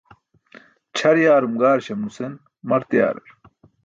Ćʰar 0.95 1.15
yaarum 1.25 1.53
gaarsam 1.61 1.99
nusen 2.03 2.33
mart 2.69 2.89
yaarar. 2.99 3.29